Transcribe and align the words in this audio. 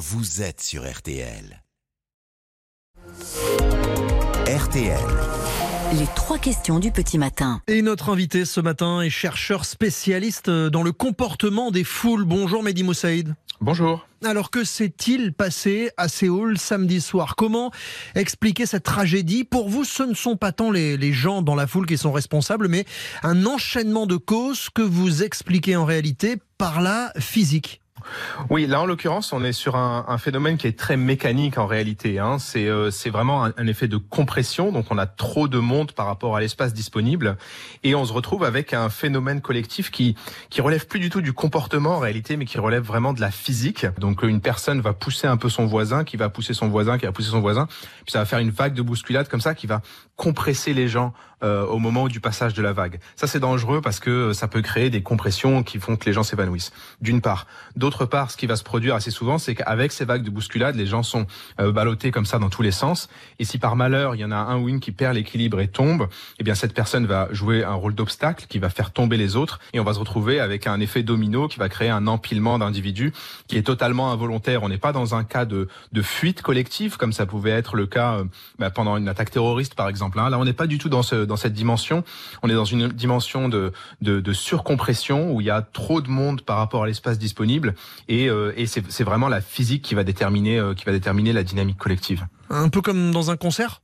vous 0.00 0.40
êtes 0.40 0.62
sur 0.62 0.90
RTL. 0.90 1.62
RTL. 4.46 4.98
Les 5.92 6.06
trois 6.16 6.38
questions 6.38 6.78
du 6.78 6.90
petit 6.90 7.18
matin. 7.18 7.60
Et 7.66 7.82
notre 7.82 8.08
invité 8.08 8.46
ce 8.46 8.62
matin 8.62 9.02
est 9.02 9.10
chercheur 9.10 9.66
spécialiste 9.66 10.48
dans 10.48 10.82
le 10.82 10.92
comportement 10.92 11.70
des 11.70 11.84
foules. 11.84 12.24
Bonjour 12.24 12.62
Mehdi 12.62 12.82
Moussaïd. 12.82 13.34
Bonjour. 13.60 14.06
Alors 14.24 14.50
que 14.50 14.64
s'est-il 14.64 15.34
passé 15.34 15.90
à 15.98 16.08
Séoul 16.08 16.56
samedi 16.56 17.02
soir? 17.02 17.36
Comment 17.36 17.70
expliquer 18.14 18.64
cette 18.64 18.84
tragédie? 18.84 19.44
Pour 19.44 19.68
vous, 19.68 19.84
ce 19.84 20.02
ne 20.02 20.14
sont 20.14 20.38
pas 20.38 20.52
tant 20.52 20.70
les, 20.70 20.96
les, 20.96 21.12
gens 21.12 21.42
dans 21.42 21.54
la 21.54 21.66
foule 21.66 21.84
qui 21.84 21.98
sont 21.98 22.12
responsables, 22.12 22.68
mais 22.68 22.86
un 23.22 23.44
enchaînement 23.44 24.06
de 24.06 24.16
causes 24.16 24.70
que 24.70 24.80
vous 24.80 25.22
expliquez 25.22 25.76
en 25.76 25.84
réalité 25.84 26.38
par 26.56 26.80
la 26.80 27.12
physique. 27.18 27.82
Oui, 28.48 28.66
là 28.66 28.80
en 28.80 28.86
l'occurrence, 28.86 29.32
on 29.32 29.44
est 29.44 29.52
sur 29.52 29.76
un, 29.76 30.04
un, 30.08 30.18
phénomène 30.18 30.56
qui 30.56 30.66
est 30.66 30.78
très 30.78 30.96
mécanique 30.96 31.58
en 31.58 31.66
réalité. 31.66 32.18
Hein. 32.18 32.38
C'est 32.38 32.66
euh, 32.66 32.90
vraiment 33.06 33.44
un, 33.44 33.52
un, 33.56 33.66
effet 33.66 33.88
de 33.88 33.96
compression, 33.96 34.72
donc 34.72 34.86
on 34.90 34.98
a 34.98 35.06
trop 35.06 35.48
de 35.48 35.58
monde 35.58 35.92
par 35.92 36.06
rapport 36.06 36.36
à 36.36 36.40
l'espace 36.40 36.74
disponible, 36.74 37.36
et 37.84 37.94
on 37.94 38.04
se 38.04 38.12
retrouve 38.12 38.44
avec 38.44 38.72
un 38.74 38.88
phénomène 38.88 39.40
collectif 39.40 39.90
qui 39.90 40.16
qui 40.48 40.60
relève 40.60 40.86
plus 40.86 41.00
du 41.00 41.10
tout 41.10 41.20
du 41.20 41.32
comportement 41.32 41.96
en 41.96 41.98
réalité, 41.98 42.36
mais 42.36 42.44
qui 42.44 42.58
relève 42.58 42.82
vraiment 42.82 43.12
de 43.12 43.20
la 43.20 43.30
physique. 43.30 43.86
Donc 43.98 44.22
une 44.22 44.40
personne 44.40 44.80
va 44.80 44.92
pousser 44.92 45.26
un 45.26 45.36
peu 45.36 45.48
son 45.48 45.66
voisin, 45.66 46.04
qui 46.04 46.16
va 46.16 46.28
pousser 46.28 46.54
son 46.54 46.68
voisin, 46.68 46.98
qui 46.98 47.06
va 47.06 47.12
pousser 47.12 47.30
son 47.30 47.40
voisin, 47.40 47.66
puis 48.04 48.12
ça 48.12 48.18
va 48.18 48.24
faire 48.24 48.38
une 48.38 48.50
vague 48.50 48.74
de 48.74 48.82
bousculade 48.82 49.28
comme 49.28 49.40
ça 49.40 49.54
qui 49.54 49.66
va 49.66 49.80
compresser 50.16 50.74
les 50.74 50.88
gens 50.88 51.12
euh, 51.42 51.64
au 51.66 51.78
moment 51.78 52.08
du 52.08 52.20
passage 52.20 52.54
de 52.54 52.62
la 52.62 52.72
vague. 52.72 53.00
Ça 53.16 53.26
c'est 53.26 53.40
dangereux 53.40 53.80
parce 53.80 54.00
que 54.00 54.32
ça 54.32 54.48
peut 54.48 54.62
créer 54.62 54.90
des 54.90 55.02
compressions 55.02 55.62
qui 55.62 55.78
font 55.78 55.96
que 55.96 56.06
les 56.06 56.12
gens 56.12 56.22
s'évanouissent. 56.22 56.72
D'une 57.00 57.20
part. 57.20 57.46
D'autre 57.76 58.04
part, 58.06 58.30
ce 58.30 58.36
qui 58.36 58.46
va 58.46 58.56
se 58.56 58.64
produire 58.64 58.94
assez 58.94 59.10
souvent, 59.10 59.38
c'est 59.38 59.54
qu'avec 59.54 59.92
ces 59.92 60.04
vagues 60.04 60.22
de 60.22 60.30
bousculade, 60.30 60.76
les 60.76 60.86
gens 60.86 61.02
sont 61.02 61.26
euh, 61.60 61.72
ballottés 61.72 62.10
comme 62.10 62.26
ça 62.26 62.38
dans 62.38 62.50
tous 62.50 62.62
les 62.62 62.70
sens. 62.70 63.08
Et 63.38 63.44
si 63.44 63.58
par 63.58 63.76
malheur, 63.76 64.14
il 64.14 64.20
y 64.20 64.24
en 64.24 64.32
a 64.32 64.36
un 64.36 64.58
ou 64.58 64.68
une 64.68 64.80
qui 64.80 64.92
perd 64.92 65.14
l'équilibre 65.14 65.60
et 65.60 65.68
tombe, 65.68 66.08
eh 66.38 66.44
bien 66.44 66.54
cette 66.54 66.74
personne 66.74 67.06
va 67.06 67.28
jouer 67.32 67.64
un 67.64 67.74
rôle 67.74 67.94
d'obstacle 67.94 68.46
qui 68.48 68.58
va 68.58 68.70
faire 68.70 68.92
tomber 68.92 69.16
les 69.16 69.36
autres 69.36 69.60
et 69.72 69.80
on 69.80 69.84
va 69.84 69.94
se 69.94 69.98
retrouver 69.98 70.40
avec 70.40 70.66
un 70.66 70.80
effet 70.80 71.02
domino 71.02 71.48
qui 71.48 71.58
va 71.58 71.68
créer 71.68 71.90
un 71.90 72.06
empilement 72.06 72.58
d'individus 72.58 73.12
qui 73.46 73.56
est 73.56 73.62
totalement 73.62 74.12
involontaire. 74.12 74.62
On 74.62 74.68
n'est 74.68 74.78
pas 74.78 74.92
dans 74.92 75.14
un 75.14 75.24
cas 75.24 75.44
de, 75.44 75.68
de 75.92 76.02
fuite 76.02 76.42
collective 76.42 76.96
comme 76.96 77.12
ça 77.12 77.26
pouvait 77.26 77.50
être 77.50 77.76
le 77.76 77.86
cas 77.86 78.14
euh, 78.14 78.24
bah, 78.58 78.70
pendant 78.70 78.96
une 78.96 79.08
attaque 79.08 79.30
terroriste 79.30 79.74
par 79.74 79.88
exemple. 79.88 80.18
Hein. 80.18 80.30
Là, 80.30 80.38
on 80.38 80.44
n'est 80.44 80.52
pas 80.52 80.66
du 80.66 80.78
tout 80.78 80.88
dans, 80.88 81.02
ce, 81.02 81.24
dans 81.30 81.36
cette 81.36 81.54
dimension. 81.54 82.04
On 82.42 82.50
est 82.50 82.54
dans 82.54 82.66
une 82.66 82.88
dimension 82.88 83.48
de, 83.48 83.72
de, 84.02 84.20
de 84.20 84.32
surcompression 84.32 85.32
où 85.32 85.40
il 85.40 85.46
y 85.46 85.50
a 85.50 85.62
trop 85.62 86.02
de 86.02 86.10
monde 86.10 86.42
par 86.42 86.58
rapport 86.58 86.82
à 86.82 86.86
l'espace 86.86 87.18
disponible 87.18 87.74
et, 88.08 88.28
euh, 88.28 88.52
et 88.56 88.66
c'est 88.66 89.04
vraiment 89.04 89.28
la 89.28 89.40
physique 89.40 89.82
qui 89.82 89.94
va 89.94 90.04
déterminer 90.04 90.58
euh, 90.58 90.74
qui 90.74 90.84
va 90.84 90.92
déterminer 90.92 91.32
la 91.32 91.42
dynamique 91.42 91.78
collective. 91.78 92.26
Un 92.50 92.68
peu 92.68 92.82
comme 92.82 93.12
dans 93.12 93.30
un 93.30 93.36
concert? 93.36 93.80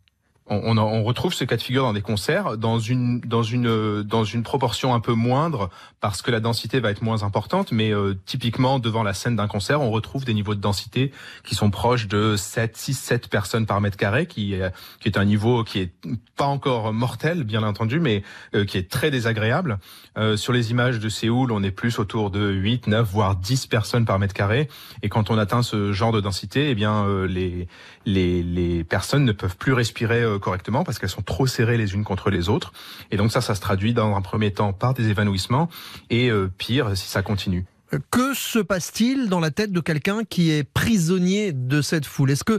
On, 0.49 0.79
on, 0.79 1.03
retrouve 1.03 1.35
ce 1.35 1.45
cas 1.45 1.57
de 1.57 1.63
figure 1.63 1.83
dans 1.83 1.93
des 1.93 2.03
concerts 2.03 2.57
dans 2.57 2.79
une 2.79 3.21
dans 3.21 3.43
une 3.43 4.03
dans 4.03 4.25
une 4.25 4.43
proportion 4.45 4.95
un 4.95 5.01
peu 5.01 5.13
moindre 5.13 5.71
parce 6.01 6.23
que 6.23 6.31
la 6.31 6.39
densité 6.39 6.79
va 6.79 6.91
être 6.91 7.03
moins 7.03 7.25
importante 7.25 7.73
mais 7.73 7.93
euh, 7.93 8.15
typiquement 8.27 8.79
devant 8.79 9.03
la 9.03 9.13
scène 9.13 9.35
d'un 9.35 9.49
concert 9.49 9.81
on 9.81 9.91
retrouve 9.91 10.25
des 10.25 10.35
niveaux 10.35 10.55
de 10.55 10.61
densité 10.61 11.11
qui 11.45 11.57
sont 11.57 11.71
proches 11.71 12.07
de 12.07 12.37
7 12.37 12.77
6 12.77 12.95
7 12.95 13.29
personnes 13.29 13.67
par 13.67 13.81
mètre 13.81 13.97
carré 13.97 14.27
qui 14.27 14.55
est 14.55 14.73
qui 15.01 15.09
est 15.09 15.19
un 15.19 15.25
niveau 15.25 15.65
qui 15.65 15.81
est 15.81 15.93
pas 16.37 16.47
encore 16.47 16.93
mortel 16.93 17.43
bien 17.43 17.65
entendu 17.65 17.99
mais 17.99 18.23
euh, 18.55 18.65
qui 18.65 18.79
est 18.79 18.91
très 18.91 19.11
désagréable. 19.11 19.79
Euh, 20.17 20.37
sur 20.37 20.53
les 20.53 20.71
images 20.71 21.01
de 21.01 21.09
Séoul 21.09 21.51
on 21.51 21.63
est 21.63 21.71
plus 21.71 21.99
autour 21.99 22.31
de 22.31 22.51
8 22.51 22.87
9 22.87 23.09
voire 23.09 23.37
10 23.37 23.67
personnes 23.67 24.05
par 24.05 24.19
mètre 24.19 24.35
carré 24.35 24.69
et 25.03 25.09
quand 25.09 25.31
on 25.31 25.39
atteint 25.39 25.63
ce 25.63 25.93
genre 25.93 26.13
de 26.13 26.21
densité 26.21 26.71
eh 26.71 26.75
bien 26.75 27.05
euh, 27.05 27.27
les 27.27 27.67
les 28.05 28.43
les 28.45 28.85
personnes 28.85 29.25
ne 29.25 29.33
peuvent 29.33 29.57
plus 29.57 29.73
respirer 29.73 30.25
correctement 30.39 30.85
parce 30.85 30.99
qu'elles 30.99 31.09
sont 31.09 31.23
trop 31.23 31.47
serrées 31.47 31.77
les 31.77 31.95
unes 31.95 32.05
contre 32.05 32.31
les 32.31 32.49
autres. 32.49 32.73
Et 33.11 33.17
donc 33.17 33.33
ça, 33.33 33.41
ça 33.41 33.55
se 33.55 33.61
traduit 33.61 33.95
dans 33.95 34.15
un 34.17 34.21
premier 34.23 34.53
temps 34.53 34.73
par 34.73 34.95
des 34.95 35.09
évanouissements 35.09 35.69
et 36.11 36.31
euh, 36.31 36.51
pire 36.57 36.97
si 36.97 37.09
ça 37.09 37.23
continue. 37.23 37.65
Que 38.11 38.35
se 38.35 38.59
passe-t-il 38.59 39.29
dans 39.29 39.39
la 39.39 39.53
tête 39.53 39.71
de 39.71 39.81
quelqu'un 39.81 40.25
qui 40.25 40.51
est 40.51 40.65
prisonnier 40.65 41.53
de 41.53 41.81
cette 41.81 42.05
foule? 42.05 42.33
Est-ce 42.33 42.43
que 42.43 42.59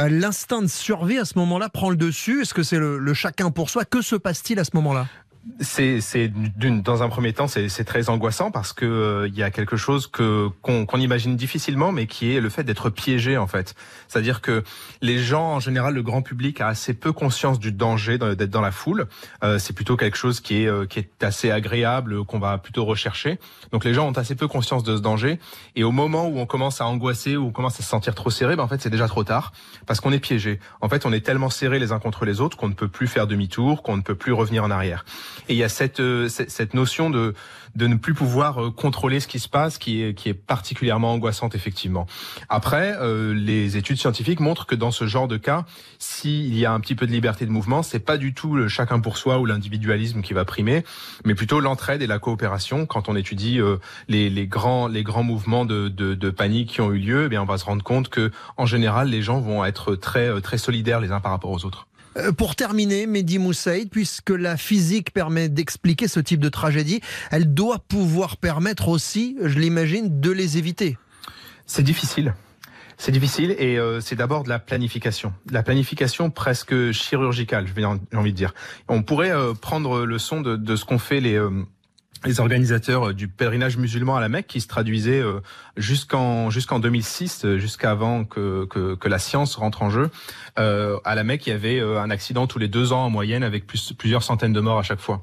euh, 0.00 0.08
l'instinct 0.08 0.62
de 0.62 0.68
survie 0.68 1.18
à 1.18 1.24
ce 1.24 1.36
moment-là 1.38 1.68
prend 1.68 1.90
le 1.90 1.96
dessus? 1.96 2.42
Est-ce 2.42 2.54
que 2.54 2.62
c'est 2.62 2.78
le, 2.78 2.98
le, 2.98 3.14
chacun 3.14 3.50
pour 3.50 3.70
soi? 3.70 3.84
Que 3.84 4.02
se 4.02 4.14
passe-t-il 4.14 4.60
à 4.60 4.64
ce 4.64 4.70
moment-là? 4.74 5.08
C'est, 5.60 6.32
dans 6.82 7.02
un 7.02 7.08
premier 7.08 7.32
temps, 7.32 7.48
c'est, 7.48 7.68
très 7.84 8.10
angoissant 8.10 8.50
parce 8.50 8.72
que 8.72 8.84
euh, 8.84 9.28
il 9.28 9.36
y 9.36 9.42
a 9.42 9.50
quelque 9.50 9.76
chose 9.76 10.06
que 10.06 10.48
qu'on, 10.62 10.86
imagine 10.98 11.36
difficilement, 11.36 11.92
mais 11.92 12.06
qui 12.06 12.34
est 12.34 12.40
le 12.40 12.48
fait 12.48 12.64
d'être 12.64 12.90
piégé 12.90 13.36
en 13.36 13.46
fait. 13.46 13.74
C'est-à-dire 14.08 14.40
que 14.40 14.62
les 15.00 15.18
gens, 15.18 15.54
en 15.54 15.60
général, 15.60 15.94
le 15.94 16.02
grand 16.02 16.22
public 16.22 16.60
a 16.60 16.68
assez 16.68 16.92
peu 16.92 17.12
conscience 17.12 17.58
du 17.58 17.72
danger 17.72 18.18
d'être 18.18 18.50
dans 18.50 18.60
la 18.60 18.72
foule. 18.72 19.06
Euh, 19.42 19.58
c'est 19.58 19.72
plutôt 19.72 19.96
quelque 19.96 20.16
chose 20.16 20.40
qui 20.40 20.62
est 20.62 20.66
euh, 20.66 20.86
qui 20.86 20.98
est 20.98 21.22
assez 21.22 21.50
agréable, 21.50 22.24
qu'on 22.24 22.38
va 22.38 22.58
plutôt 22.58 22.84
rechercher. 22.84 23.38
Donc 23.72 23.84
les 23.84 23.94
gens 23.94 24.08
ont 24.08 24.12
assez 24.12 24.34
peu 24.34 24.48
conscience 24.48 24.82
de 24.82 24.96
ce 24.96 25.02
danger, 25.02 25.38
et 25.76 25.84
au 25.84 25.92
moment 25.92 26.26
où 26.26 26.38
on 26.38 26.46
commence 26.46 26.80
à 26.80 26.86
angoisser 26.86 27.36
ou 27.36 27.46
on 27.46 27.52
commence 27.52 27.78
à 27.80 27.82
se 27.82 27.88
sentir 27.88 28.14
trop 28.14 28.30
serré, 28.30 28.56
ben 28.56 28.64
en 28.64 28.68
fait 28.68 28.82
c'est 28.82 28.90
déjà 28.90 29.08
trop 29.08 29.24
tard 29.24 29.52
parce 29.86 30.00
qu'on 30.00 30.12
est 30.12 30.18
piégé. 30.18 30.60
En 30.80 30.88
fait, 30.88 31.06
on 31.06 31.12
est 31.12 31.24
tellement 31.24 31.50
serré 31.50 31.78
les 31.78 31.92
uns 31.92 31.98
contre 31.98 32.24
les 32.24 32.40
autres 32.40 32.56
qu'on 32.56 32.68
ne 32.68 32.74
peut 32.74 32.88
plus 32.88 33.06
faire 33.06 33.26
demi-tour, 33.26 33.82
qu'on 33.82 33.96
ne 33.96 34.02
peut 34.02 34.14
plus 34.14 34.32
revenir 34.32 34.64
en 34.64 34.70
arrière. 34.70 35.04
Et 35.48 35.54
il 35.54 35.56
y 35.56 35.64
a 35.64 35.68
cette, 35.68 36.00
euh, 36.00 36.28
cette 36.28 36.74
notion 36.74 37.10
de, 37.10 37.34
de 37.74 37.86
ne 37.86 37.94
plus 37.94 38.14
pouvoir 38.14 38.62
euh, 38.62 38.70
contrôler 38.70 39.20
ce 39.20 39.28
qui 39.28 39.38
se 39.38 39.48
passe 39.48 39.78
qui 39.78 40.02
est, 40.02 40.14
qui 40.14 40.28
est 40.28 40.34
particulièrement 40.34 41.12
angoissante 41.12 41.54
effectivement. 41.54 42.06
Après, 42.48 42.94
euh, 43.00 43.34
les 43.34 43.76
études 43.76 43.98
scientifiques 43.98 44.40
montrent 44.40 44.66
que 44.66 44.74
dans 44.74 44.90
ce 44.90 45.06
genre 45.06 45.28
de 45.28 45.36
cas, 45.36 45.64
s'il 45.98 46.56
y 46.56 46.66
a 46.66 46.72
un 46.72 46.80
petit 46.80 46.94
peu 46.94 47.06
de 47.06 47.12
liberté 47.12 47.46
de 47.46 47.50
mouvement, 47.50 47.82
c'est 47.82 47.98
pas 47.98 48.16
du 48.16 48.34
tout 48.34 48.56
le 48.56 48.68
chacun 48.68 49.00
pour 49.00 49.16
soi 49.16 49.38
ou 49.38 49.46
l'individualisme 49.46 50.22
qui 50.22 50.32
va 50.32 50.44
primer, 50.44 50.84
mais 51.24 51.34
plutôt 51.34 51.60
l'entraide 51.60 52.02
et 52.02 52.06
la 52.06 52.18
coopération. 52.18 52.86
Quand 52.86 53.08
on 53.08 53.16
étudie 53.16 53.60
les, 54.08 54.30
les, 54.30 54.46
grands, 54.46 54.88
les 54.88 55.02
grands 55.02 55.22
mouvements 55.22 55.64
de, 55.64 55.88
de, 55.88 56.14
de, 56.14 56.30
panique 56.30 56.70
qui 56.70 56.80
ont 56.80 56.92
eu 56.92 56.98
lieu, 56.98 57.24
eh 57.24 57.28
bien 57.28 57.42
on 57.42 57.46
va 57.46 57.58
se 57.58 57.64
rendre 57.64 57.82
compte 57.82 58.08
que 58.08 58.30
en 58.56 58.66
général, 58.66 59.08
les 59.08 59.22
gens 59.22 59.40
vont 59.40 59.64
être 59.64 59.94
très, 59.94 60.40
très 60.40 60.58
solidaires 60.58 61.00
les 61.00 61.12
uns 61.12 61.20
par 61.20 61.32
rapport 61.32 61.50
aux 61.50 61.64
autres. 61.64 61.86
Euh, 62.18 62.32
pour 62.32 62.56
terminer, 62.56 63.06
Mehdi 63.06 63.38
Moussaïd, 63.38 63.90
puisque 63.90 64.30
la 64.30 64.56
physique 64.56 65.12
permet 65.12 65.48
d'expliquer 65.48 66.08
ce 66.08 66.20
type 66.20 66.40
de 66.40 66.48
tragédie, 66.48 67.00
elle 67.30 67.54
doit 67.54 67.78
pouvoir 67.78 68.36
permettre 68.36 68.88
aussi, 68.88 69.36
je 69.42 69.58
l'imagine, 69.58 70.20
de 70.20 70.30
les 70.30 70.58
éviter. 70.58 70.98
C'est 71.66 71.82
difficile. 71.82 72.34
C'est 73.00 73.12
difficile 73.12 73.54
et 73.58 73.78
euh, 73.78 74.00
c'est 74.00 74.16
d'abord 74.16 74.42
de 74.42 74.48
la 74.48 74.58
planification, 74.58 75.32
la 75.52 75.62
planification 75.62 76.30
presque 76.30 76.90
chirurgicale, 76.90 77.66
j'ai 77.76 77.84
envie 77.84 78.32
de 78.32 78.36
dire. 78.36 78.54
On 78.88 79.04
pourrait 79.04 79.30
euh, 79.30 79.54
prendre 79.54 80.04
le 80.04 80.18
son 80.18 80.40
de, 80.40 80.56
de 80.56 80.74
ce 80.74 80.84
qu'ont 80.84 80.98
fait 80.98 81.20
les 81.20 81.40
les 82.24 82.40
organisateurs 82.40 83.14
du 83.14 83.28
pèlerinage 83.28 83.76
musulman 83.76 84.16
à 84.16 84.20
la 84.20 84.28
Mecque 84.28 84.46
qui 84.46 84.60
se 84.60 84.68
traduisait 84.68 85.22
jusqu'en 85.76 86.50
jusqu'en 86.50 86.78
2006, 86.78 87.56
jusqu'avant 87.56 88.24
que, 88.24 88.66
que, 88.66 88.94
que, 88.94 89.08
la 89.08 89.18
science 89.18 89.56
rentre 89.56 89.82
en 89.82 89.90
jeu. 89.90 90.10
Euh, 90.58 90.98
à 91.04 91.14
la 91.14 91.24
Mecque, 91.24 91.46
il 91.46 91.50
y 91.50 91.52
avait 91.52 91.80
euh, 91.80 92.00
un 92.00 92.10
accident 92.10 92.46
tous 92.46 92.58
les 92.58 92.68
deux 92.68 92.92
ans 92.92 93.04
en 93.04 93.10
moyenne, 93.10 93.42
avec 93.42 93.66
plus, 93.66 93.92
plusieurs 93.92 94.22
centaines 94.22 94.52
de 94.52 94.60
morts 94.60 94.78
à 94.78 94.82
chaque 94.82 95.00
fois. 95.00 95.20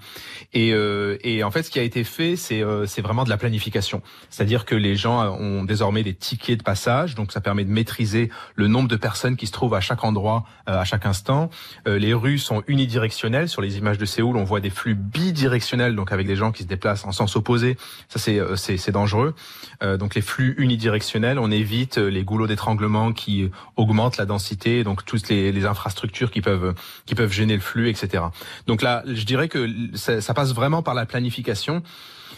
Et, 0.53 0.73
euh, 0.73 1.17
et 1.21 1.43
en 1.43 1.51
fait, 1.51 1.63
ce 1.63 1.71
qui 1.71 1.79
a 1.79 1.83
été 1.83 2.03
fait, 2.03 2.35
c'est 2.35 2.63
euh, 2.63 2.85
c'est 2.85 3.01
vraiment 3.01 3.23
de 3.23 3.29
la 3.29 3.37
planification. 3.37 4.01
C'est-à-dire 4.29 4.65
que 4.65 4.75
les 4.75 4.95
gens 4.95 5.29
ont 5.37 5.63
désormais 5.63 6.03
des 6.03 6.13
tickets 6.13 6.59
de 6.59 6.63
passage, 6.63 7.15
donc 7.15 7.31
ça 7.31 7.41
permet 7.41 7.65
de 7.65 7.71
maîtriser 7.71 8.29
le 8.55 8.67
nombre 8.67 8.87
de 8.87 8.95
personnes 8.95 9.35
qui 9.35 9.47
se 9.47 9.51
trouvent 9.51 9.73
à 9.73 9.81
chaque 9.81 10.03
endroit, 10.03 10.45
à 10.65 10.83
chaque 10.85 11.05
instant. 11.05 11.49
les 11.85 12.13
rues 12.13 12.37
sont 12.37 12.63
unidirectionnelles. 12.67 13.49
Sur 13.49 13.61
les 13.61 13.77
images 13.77 13.97
de 13.97 14.05
Séoul, 14.05 14.37
on 14.37 14.43
voit 14.43 14.59
des 14.59 14.69
flux 14.69 14.95
bidirectionnels, 14.95 15.95
donc 15.95 16.11
avec 16.11 16.27
des 16.27 16.35
gens 16.35 16.51
qui 16.51 16.63
se 16.63 16.67
déplacent 16.67 16.84
en 16.85 17.11
sens 17.11 17.35
opposé. 17.35 17.77
Ça, 18.09 18.19
c'est 18.19 18.39
c'est 18.55 18.91
dangereux. 18.91 19.33
donc 19.81 20.15
les 20.15 20.21
flux 20.21 20.55
unidirectionnels, 20.57 21.39
on 21.39 21.51
évite 21.51 21.97
les 21.97 22.23
goulots 22.23 22.47
d'étranglement 22.47 23.13
qui 23.13 23.49
augmentent 23.75 24.17
la 24.17 24.25
densité, 24.25 24.83
donc 24.83 25.05
tous 25.05 25.29
les, 25.29 25.65
infrastructures 25.65 26.31
qui 26.31 26.41
peuvent 26.41 26.75
qui 27.05 27.15
peuvent 27.15 27.31
gêner 27.31 27.55
le 27.55 27.61
flux, 27.61 27.89
etc. 27.89 28.25
Donc 28.67 28.81
là, 28.81 29.03
je 29.05 29.23
dirais 29.23 29.47
que 29.47 29.69
ça, 29.93 30.33
passe 30.33 30.53
vraiment 30.53 30.83
par 30.83 30.93
la 30.93 31.05
planification. 31.05 31.83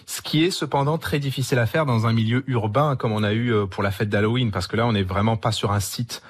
Ce 0.06 0.22
qui 0.22 0.44
est 0.44 0.52
cependant 0.52 0.98
très 0.98 1.20
difficile 1.20 1.60
à 1.60 1.66
faire 1.66 1.86
dans 1.86 2.08
un 2.08 2.14
milieu 2.14 2.44
urbain 2.48 2.96
comme 2.96 3.12
on 3.12 3.24
a 3.24 3.34
eu 3.34 3.54
euh, 3.54 3.66
pour 3.66 3.84
la 3.84 3.92
fête 3.92 4.10
d'Halloween, 4.10 4.52
parce 4.52 4.68
que 4.68 4.78
là, 4.78 4.88
on 4.88 4.94
n'est 4.94 5.04
vraiment 5.04 5.36
pas 5.36 5.52
sur 5.52 5.72
un 5.72 5.82
site 5.82 6.22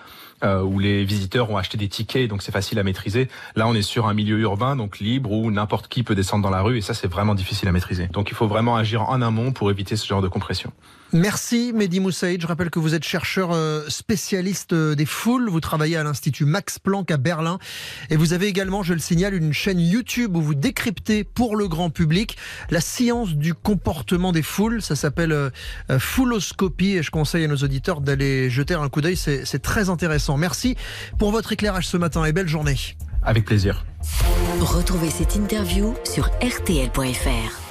euh, 0.43 0.61
où 0.61 0.77
les 0.77 1.03
visiteurs 1.03 1.49
ont 1.49 1.57
acheté 1.57 1.77
des 1.77 1.87
tickets, 1.87 2.29
donc 2.29 2.43
c'est 2.43 2.51
facile 2.51 2.77
à 2.77 2.83
maîtriser. 2.83 3.27
Là, 3.55 3.67
on 3.67 3.73
est 3.73 3.81
sur 3.81 4.07
un 4.07 4.13
milieu 4.13 4.37
urbain, 4.39 4.75
donc 4.75 4.99
libre, 4.99 5.31
où 5.31 5.49
n'importe 5.49 5.87
qui 5.87 6.03
peut 6.03 6.15
descendre 6.15 6.43
dans 6.43 6.51
la 6.51 6.61
rue, 6.61 6.77
et 6.77 6.81
ça, 6.81 6.93
c'est 6.93 7.07
vraiment 7.07 7.33
difficile 7.33 7.67
à 7.69 7.71
maîtriser. 7.71 8.07
Donc 8.07 8.29
il 8.29 8.35
faut 8.35 8.47
vraiment 8.47 8.75
agir 8.75 9.09
en 9.09 9.21
amont 9.21 9.51
pour 9.51 9.71
éviter 9.71 9.95
ce 9.95 10.05
genre 10.05 10.21
de 10.21 10.27
compression. 10.27 10.71
Merci 11.13 11.71
Mehdi 11.73 12.01
Moussaïd. 12.01 12.41
Je 12.41 12.47
rappelle 12.47 12.69
que 12.69 12.79
vous 12.79 12.93
êtes 12.93 13.05
chercheur 13.05 13.51
euh, 13.53 13.85
spécialiste 13.87 14.73
euh, 14.73 14.93
des 14.93 15.05
foules. 15.05 15.49
Vous 15.49 15.61
travaillez 15.61 15.95
à 15.95 16.03
l'Institut 16.03 16.43
Max 16.43 16.79
Planck 16.79 17.09
à 17.11 17.15
Berlin. 17.15 17.59
Et 18.09 18.17
vous 18.17 18.33
avez 18.33 18.47
également, 18.47 18.83
je 18.83 18.93
le 18.93 18.99
signale, 18.99 19.33
une 19.33 19.53
chaîne 19.53 19.79
YouTube 19.79 20.35
où 20.35 20.41
vous 20.41 20.53
décryptez 20.53 21.23
pour 21.23 21.55
le 21.55 21.69
grand 21.69 21.89
public 21.89 22.35
la 22.69 22.81
science 22.81 23.35
du 23.35 23.53
comportement 23.53 24.33
des 24.33 24.41
foules. 24.41 24.81
Ça 24.81 24.97
s'appelle 24.97 25.51
Fouloscopie 25.97 26.97
et 26.97 27.03
je 27.03 27.09
conseille 27.09 27.45
à 27.45 27.47
nos 27.47 27.55
auditeurs 27.55 28.01
d'aller 28.01 28.49
jeter 28.49 28.73
un 28.73 28.89
coup 28.89 28.99
d'œil. 28.99 29.15
C'est 29.15 29.61
très 29.61 29.89
intéressant. 29.89 30.26
Merci 30.35 30.75
pour 31.17 31.31
votre 31.31 31.53
éclairage 31.53 31.87
ce 31.87 31.95
matin 31.95 32.25
et 32.25 32.33
belle 32.33 32.49
journée. 32.49 32.75
Avec 33.23 33.45
plaisir. 33.45 33.85
Retrouvez 34.59 35.09
cette 35.09 35.35
interview 35.35 35.95
sur 36.03 36.25
rtl.fr. 36.41 37.66